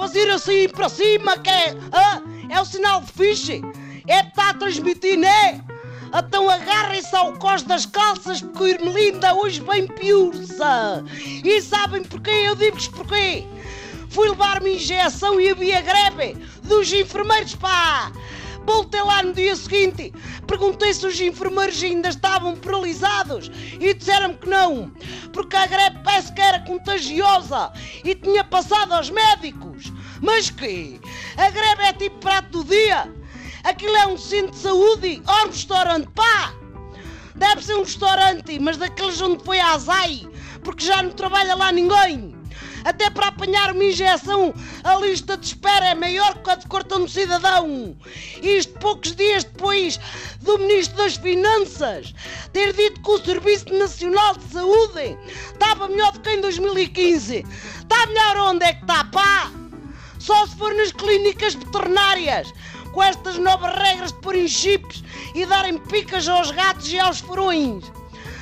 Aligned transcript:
fazer 0.00 0.30
assim 0.30 0.68
para 0.68 0.88
cima, 0.88 1.38
que 1.38 1.50
é, 1.50 1.76
é 2.48 2.60
o 2.60 2.64
sinal 2.64 3.00
de 3.02 3.12
fiche. 3.12 3.62
É 4.08 4.22
que 4.22 4.30
está 4.30 4.50
a 4.50 4.54
transmitir, 4.54 5.18
né? 5.18 5.62
Então 6.12 6.48
agarrem-se 6.48 7.14
ao 7.14 7.34
cos 7.34 7.62
das 7.62 7.86
calças 7.86 8.40
porque 8.40 8.62
o 8.62 8.66
Irmelinda 8.66 9.34
hoje 9.34 9.60
vem 9.60 9.86
piurça. 9.86 11.04
E 11.44 11.60
sabem 11.60 12.02
porquê? 12.02 12.30
Eu 12.30 12.56
digo-vos 12.56 12.88
porquê. 12.88 13.46
Fui 14.08 14.28
levar-me 14.28 14.74
injeção 14.74 15.40
e 15.40 15.50
havia 15.50 15.80
greve 15.80 16.34
dos 16.64 16.92
enfermeiros, 16.92 17.54
pá! 17.54 18.10
Voltei 18.72 19.02
lá 19.02 19.20
no 19.20 19.32
dia 19.32 19.56
seguinte, 19.56 20.12
perguntei 20.46 20.94
se 20.94 21.04
os 21.04 21.20
enfermeiros 21.20 21.82
ainda 21.82 22.08
estavam 22.08 22.54
paralisados 22.54 23.50
e 23.80 23.92
disseram-me 23.92 24.36
que 24.36 24.48
não, 24.48 24.92
porque 25.32 25.56
a 25.56 25.66
greve 25.66 25.98
parece 26.04 26.32
que 26.32 26.40
era 26.40 26.60
contagiosa 26.60 27.72
e 28.04 28.14
tinha 28.14 28.44
passado 28.44 28.92
aos 28.92 29.10
médicos. 29.10 29.92
Mas 30.22 30.50
que? 30.50 31.00
A 31.36 31.50
greve 31.50 31.82
é 31.82 31.92
tipo 31.94 32.18
prato 32.18 32.62
do 32.62 32.64
dia? 32.64 33.12
Aquilo 33.64 33.96
é 33.96 34.06
um 34.06 34.16
centro 34.16 34.52
de 34.52 34.58
saúde 34.58 35.20
ou 35.26 35.46
um 35.46 35.50
restaurante, 35.50 36.08
pá! 36.14 36.54
Deve 37.34 37.64
ser 37.64 37.74
um 37.74 37.82
restaurante, 37.82 38.56
mas 38.60 38.76
daqueles 38.76 39.20
onde 39.20 39.44
foi 39.44 39.58
a 39.58 39.72
Azai, 39.72 40.28
porque 40.62 40.84
já 40.84 41.02
não 41.02 41.10
trabalha 41.10 41.56
lá 41.56 41.72
ninguém. 41.72 42.39
Até 42.84 43.10
para 43.10 43.28
apanhar 43.28 43.72
uma 43.72 43.84
injeção, 43.84 44.54
a 44.82 44.96
lista 44.96 45.36
de 45.36 45.46
espera 45.46 45.86
é 45.86 45.94
maior 45.94 46.38
que 46.38 46.50
a 46.50 46.54
de 46.54 46.66
cortão 46.66 47.04
do 47.04 47.08
cidadão. 47.08 47.96
Isto 48.42 48.78
poucos 48.78 49.14
dias 49.14 49.44
depois 49.44 49.98
do 50.40 50.58
Ministro 50.58 50.96
das 50.96 51.16
Finanças 51.16 52.14
ter 52.52 52.72
dito 52.72 53.00
que 53.00 53.10
o 53.10 53.24
Serviço 53.24 53.72
Nacional 53.74 54.36
de 54.36 54.52
Saúde 54.52 55.16
estava 55.52 55.88
melhor 55.88 56.12
do 56.12 56.20
que 56.20 56.30
em 56.30 56.40
2015. 56.40 57.44
Está 57.80 58.06
melhor 58.06 58.36
onde 58.52 58.64
é 58.64 58.74
que 58.74 58.82
está, 58.82 59.04
pá? 59.04 59.50
Só 60.18 60.46
se 60.46 60.56
for 60.56 60.74
nas 60.74 60.92
clínicas 60.92 61.54
veterinárias, 61.54 62.52
com 62.92 63.02
estas 63.02 63.38
novas 63.38 63.74
regras 63.76 64.12
de 64.12 64.18
porem 64.20 64.48
chips 64.48 65.02
e 65.34 65.46
darem 65.46 65.78
picas 65.78 66.28
aos 66.28 66.50
gatos 66.50 66.92
e 66.92 66.98
aos 66.98 67.20
furões. 67.20 67.84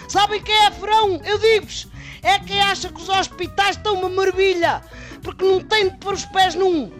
Sabem 0.08 0.42
quem 0.42 0.54
é 0.54 0.70
furão? 0.70 1.20
Eu 1.24 1.38
digo-vos, 1.38 1.86
é 2.22 2.38
quem 2.38 2.60
acha 2.60 2.88
que 2.88 3.00
os 3.00 3.08
hospitais 3.08 3.76
estão 3.76 3.94
uma 3.94 4.08
maravilha, 4.08 4.82
porque 5.22 5.44
não 5.44 5.60
tem 5.60 5.90
de 5.90 5.96
pôr 5.98 6.14
os 6.14 6.24
pés 6.26 6.54
num. 6.54 6.92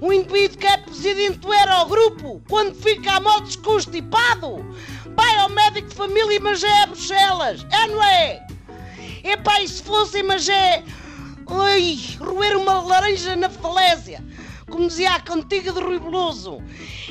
Um 0.00 0.12
indivíduo 0.12 0.58
que 0.58 0.66
é 0.66 0.76
presidente 0.76 1.38
do 1.38 1.52
Eurogrupo, 1.52 2.42
quando 2.48 2.74
fica 2.74 3.12
a 3.12 3.20
modo 3.20 3.58
constipado, 3.62 4.64
vai 5.16 5.36
ao 5.36 5.48
médico 5.50 5.88
de 5.88 5.94
família, 5.94 6.40
mas 6.40 6.62
é 6.62 6.82
a 6.82 6.86
Bruxelas, 6.86 7.66
é 7.70 7.86
não 7.86 8.02
é? 8.02 8.46
Epá, 9.22 9.60
e 9.60 9.68
se 9.68 9.82
fosse, 9.82 10.22
mas 10.22 10.48
é. 10.48 10.82
Ai, 11.46 11.98
roer 12.18 12.56
uma 12.56 12.80
laranja 12.80 13.36
na 13.36 13.48
falésia 13.48 14.22
como 14.70 14.88
dizia 14.88 15.12
a 15.12 15.20
cantiga 15.20 15.72
de 15.72 15.80
Rui. 15.80 15.94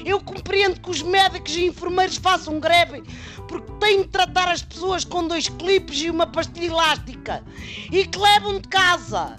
Eu 0.05 0.19
compreendo 0.19 0.79
que 0.79 0.89
os 0.89 1.01
médicos 1.01 1.55
e 1.55 1.65
enfermeiros 1.65 2.17
façam 2.17 2.59
greve 2.59 3.03
porque 3.47 3.71
têm 3.79 4.01
de 4.01 4.07
tratar 4.07 4.49
as 4.49 4.61
pessoas 4.61 5.03
com 5.05 5.27
dois 5.27 5.47
clipes 5.47 6.01
e 6.01 6.09
uma 6.09 6.27
pastilha 6.27 6.67
elástica 6.67 7.43
e 7.91 8.05
que 8.05 8.17
levam 8.17 8.59
de 8.59 8.67
casa. 8.67 9.35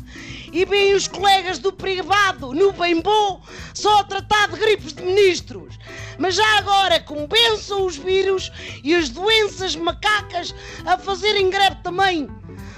E 0.52 0.64
vêm 0.64 0.94
os 0.94 1.08
colegas 1.08 1.58
do 1.58 1.72
privado, 1.72 2.52
no 2.52 2.72
bem 2.72 3.00
bom, 3.00 3.42
só 3.74 3.98
a 3.98 4.04
tratar 4.04 4.48
de 4.48 4.58
gripes 4.58 4.92
de 4.92 5.02
ministros. 5.02 5.76
Mas 6.16 6.36
já 6.36 6.58
agora 6.58 7.00
compensam 7.00 7.84
os 7.84 7.96
vírus 7.96 8.52
e 8.84 8.94
as 8.94 9.08
doenças 9.08 9.74
macacas 9.74 10.54
a 10.86 10.96
fazerem 10.96 11.50
greve 11.50 11.76
também. 11.82 12.28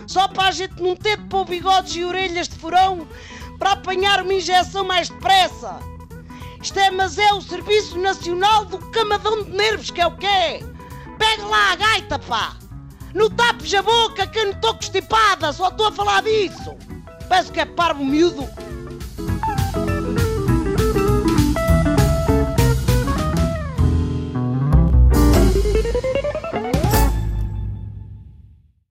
Só 0.07 0.27
para 0.29 0.49
a 0.49 0.53
gente 0.53 0.81
não 0.81 0.97
ter 0.97 1.19
de 1.19 1.25
pôr 1.25 1.45
bigodes 1.45 1.95
e 1.97 2.05
orelhas 2.05 2.49
de 2.49 2.57
furão 2.57 3.07
para 3.59 3.73
apanhar 3.73 4.23
uma 4.23 4.35
injeção 4.35 4.85
mais 4.85 5.09
depressa. 5.09 5.79
Isto 6.63 6.79
é, 6.79 6.91
mas 6.91 7.19
é 7.19 7.33
o 7.33 7.41
Serviço 7.41 7.99
Nacional 7.99 8.65
do 8.65 8.79
Camadão 8.91 9.45
de 9.45 9.51
Nervos, 9.51 9.91
que 9.91 10.01
é 10.01 10.07
o 10.07 10.17
quê? 10.17 10.65
Pega 11.19 11.45
lá 11.47 11.73
a 11.73 11.77
gaita, 11.77 12.19
pá! 12.19 12.57
Não 13.15 13.31
tapes 13.31 13.73
a 13.75 13.83
boca 13.83 14.27
que 14.27 14.39
eu 14.39 14.47
não 14.47 14.53
estou 14.53 14.75
constipada, 14.75 15.53
só 15.53 15.69
estou 15.69 15.87
a 15.87 15.93
falar 15.93 16.23
disso! 16.23 16.77
Penso 17.29 17.53
que 17.53 17.61
é 17.61 17.65
parvo 17.65 18.05
miúdo. 18.05 18.49